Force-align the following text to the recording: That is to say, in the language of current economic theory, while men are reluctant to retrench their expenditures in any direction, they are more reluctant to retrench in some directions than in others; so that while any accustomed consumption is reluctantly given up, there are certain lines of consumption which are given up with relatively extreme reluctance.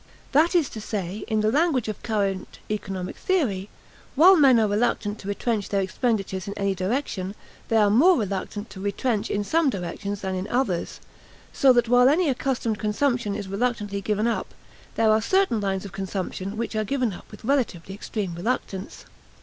That 0.31 0.55
is 0.55 0.67
to 0.69 0.81
say, 0.81 1.23
in 1.27 1.41
the 1.41 1.51
language 1.51 1.87
of 1.87 2.01
current 2.01 2.57
economic 2.71 3.15
theory, 3.17 3.69
while 4.15 4.35
men 4.35 4.59
are 4.59 4.67
reluctant 4.67 5.19
to 5.19 5.27
retrench 5.27 5.69
their 5.69 5.81
expenditures 5.83 6.47
in 6.47 6.55
any 6.57 6.73
direction, 6.73 7.35
they 7.67 7.75
are 7.77 7.91
more 7.91 8.17
reluctant 8.17 8.71
to 8.71 8.79
retrench 8.79 9.29
in 9.29 9.43
some 9.43 9.69
directions 9.69 10.21
than 10.21 10.33
in 10.33 10.47
others; 10.47 11.01
so 11.53 11.71
that 11.73 11.87
while 11.87 12.09
any 12.09 12.29
accustomed 12.29 12.79
consumption 12.79 13.35
is 13.35 13.47
reluctantly 13.47 14.01
given 14.01 14.25
up, 14.25 14.55
there 14.95 15.11
are 15.11 15.21
certain 15.21 15.61
lines 15.61 15.85
of 15.85 15.91
consumption 15.91 16.57
which 16.57 16.75
are 16.75 16.83
given 16.83 17.13
up 17.13 17.29
with 17.29 17.45
relatively 17.45 17.93
extreme 17.93 18.33
reluctance. 18.33 19.05